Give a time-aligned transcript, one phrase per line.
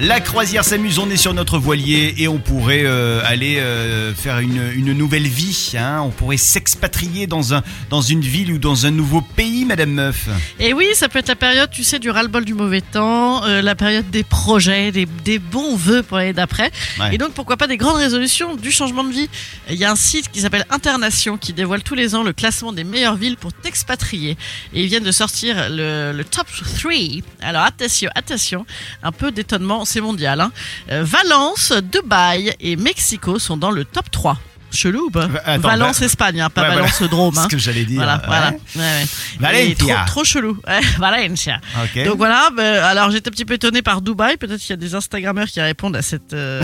[0.00, 4.38] La croisière s'amuse, on est sur notre voilier et on pourrait euh, aller euh, faire
[4.38, 5.72] une, une nouvelle vie.
[5.76, 6.02] Hein.
[6.02, 10.28] On pourrait s'expatrier dans, un, dans une ville ou dans un nouveau pays, Madame Meuf.
[10.60, 13.60] Et oui, ça peut être la période, tu sais, du ras-le-bol du mauvais temps, euh,
[13.60, 16.70] la période des projets, des, des bons vœux pour l'année d'après.
[17.00, 17.16] Ouais.
[17.16, 19.28] Et donc, pourquoi pas des grandes résolutions du changement de vie.
[19.68, 22.72] Il y a un site qui s'appelle Internation qui dévoile tous les ans le classement
[22.72, 24.36] des meilleures villes pour t'expatrier.
[24.72, 26.46] Et ils viennent de sortir le, le top
[26.78, 26.92] 3.
[27.40, 28.64] Alors, attention, attention,
[29.02, 30.40] un peu d'étonnement, c'est mondial.
[30.40, 30.52] Hein.
[30.90, 34.38] Euh, Valence, Dubaï et Mexico sont dans le top 3.
[34.70, 36.82] Chelou ou pas attends, Valence, va- Espagne, hein, pas Ouais, voilà.
[36.82, 37.32] Valence Drôme.
[37.34, 37.44] C'est Hein.
[37.44, 37.96] ce que j'allais dire.
[37.96, 38.22] Voilà, Ouais.
[38.26, 38.50] voilà.
[38.76, 39.06] Ouais.
[39.40, 39.94] Valencia.
[39.94, 40.58] Trop, trop chelou.
[40.98, 41.58] Valencia.
[42.04, 44.36] Donc voilà, ben, alors j'étais un petit peu étonné par Dubaï.
[44.36, 46.62] Peut-être qu'il y a des Instagrammeurs qui répondent à, cette, euh,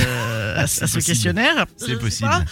[0.54, 1.02] à, à ce possible.
[1.02, 1.64] questionnaire.
[1.78, 2.28] C'est possible.
[2.28, 2.42] pas.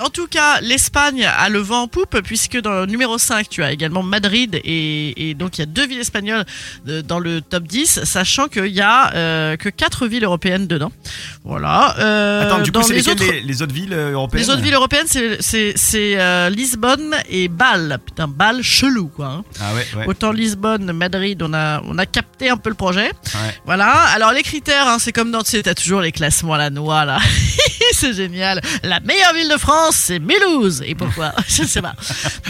[0.00, 3.62] En tout cas, l'Espagne a le vent en poupe puisque dans le numéro 5, tu
[3.64, 6.44] as également Madrid et, et donc il y a deux villes espagnoles
[6.88, 10.92] euh, dans le top 10, sachant qu'il y a euh, que quatre villes européennes dedans.
[11.44, 11.96] Voilà.
[11.98, 14.74] Euh, Attends, du coup, c'est les autres, les, les autres villes européennes les autres villes
[14.74, 15.74] européennes, c'est
[16.20, 17.98] euh, Lisbonne et Bâle.
[18.06, 19.26] Putain, Bâle, chelou quoi.
[19.26, 19.44] hein.
[19.60, 20.06] Ah ouais, ouais.
[20.06, 23.06] Autant Lisbonne, Madrid, on a, on a capté un peu le projet.
[23.34, 23.54] ouais.
[23.66, 23.90] Voilà.
[24.14, 26.70] Alors les critères, hein, c'est comme dans, tu sais, t'as toujours les classements à la
[26.70, 27.18] noix là.
[27.92, 28.60] c'est génial.
[28.82, 30.82] La meilleure ville de France, c'est Mulhouse.
[30.86, 31.32] Et pourquoi?
[31.48, 31.94] Je sais pas.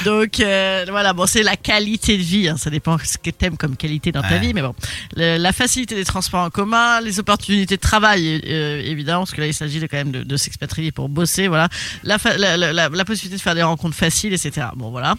[0.05, 2.49] Donc euh, voilà, bon, c'est la qualité de vie.
[2.49, 2.57] hein.
[2.57, 4.39] Ça dépend ce que t'aimes comme qualité dans ta Ouais.
[4.41, 4.75] vie, mais bon,
[5.17, 9.41] Le- la facilité des transports en commun, les opportunités de travail, euh, évidemment, parce que
[9.41, 11.49] là il s'agit de, quand même de, de s'expatrier pour bosser.
[11.49, 11.69] Voilà,
[12.03, 12.19] la-
[12.89, 14.69] la possibilité de faire des rencontres faciles, etc.
[14.77, 15.15] Bon voilà.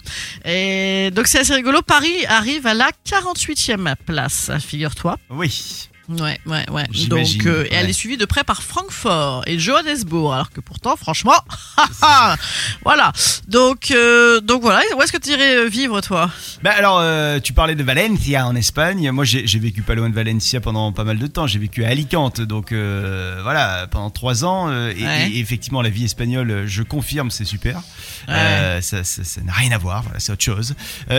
[0.45, 1.81] Et donc c'est assez rigolo.
[1.81, 5.17] Paris arrive à la 48e place, figure-toi.
[5.29, 5.87] Oui.
[6.09, 6.85] Ouais, ouais, ouais.
[7.07, 10.95] Donc, euh, et elle est suivie de près par Francfort et Johannesburg, alors que pourtant,
[10.95, 11.35] franchement,
[12.83, 13.11] voilà.
[13.47, 14.81] Donc, euh, donc voilà.
[14.97, 16.31] Où est-ce que tu irais euh, vivre, toi?
[16.63, 19.11] Bah alors, euh, tu parlais de Valencia en Espagne.
[19.11, 21.47] Moi, j'ai vécu pas loin de Valencia pendant pas mal de temps.
[21.47, 24.71] J'ai vécu à Alicante, donc voilà, pendant trois ans.
[24.71, 25.29] et, Ouais.
[25.31, 27.81] et effectivement, la vie espagnole, je confirme, c'est super.
[28.27, 28.79] Ouais.
[28.81, 29.01] Ça
[29.43, 30.03] n'a rien à voir.
[30.03, 30.75] Voilà, c'est autre chose.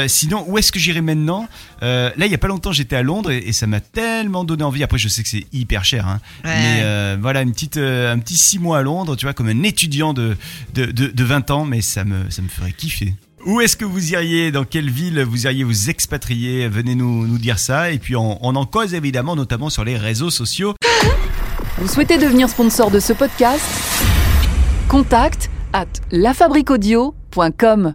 [0.08, 1.48] Sinon, où est-ce que j'irai maintenant?
[1.80, 4.64] Là, il y a pas longtemps, j'étais à Londres et, et ça m'a tellement donné
[4.80, 4.84] envie.
[4.84, 6.50] Après, je sais que c'est hyper cher, hein, Ouais.
[6.54, 9.48] mais euh, voilà, une petite, euh, un petit six mois à Londres, tu vois, comme
[9.48, 10.36] un étudiant de
[10.74, 13.14] de, de, de 20 ans, mais ça me ça me ferait kiffer.
[13.46, 14.52] Où est-ce que vous iriez?
[14.52, 16.68] Dans quelle ville vous iriez vous expatrier?
[16.68, 17.90] Venez nous, nous dire ça.
[17.90, 20.74] Et puis on, on en cause évidemment, notamment sur les réseaux sociaux.
[21.78, 23.64] Vous souhaitez devenir sponsor de ce podcast?
[24.88, 27.92] Contact à lafabriquaudio.com.